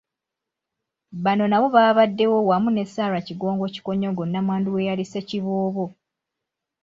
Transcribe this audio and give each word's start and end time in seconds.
Bano 1.23 1.43
nabo 1.47 1.67
baabaddewo 1.75 2.37
wamu 2.49 2.69
ne 2.71 2.83
Sarah 2.93 3.25
Kigongo 3.27 3.65
Kikonyogo 3.73 4.23
Nnamwandu 4.25 4.69
w'eyali 4.75 5.03
Ssekiboobo. 5.05 5.85